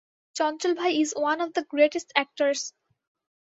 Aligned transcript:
চঞ্চল 0.35 0.71
ভাই 0.79 0.91
is 1.01 1.09
one 1.17 1.37
of 1.43 1.49
the 1.55 1.63
greatest 1.71 2.09
actors. 2.13 2.61